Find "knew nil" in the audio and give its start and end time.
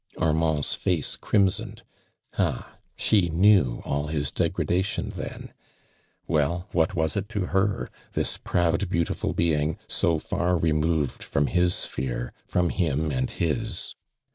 3.29-4.07